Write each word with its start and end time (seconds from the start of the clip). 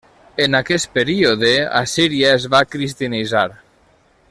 En 0.45 0.55
aquest 0.59 0.89
període 0.95 1.51
Assíria 1.81 2.33
es 2.39 2.49
va 2.55 2.63
cristianitzar. 2.77 3.47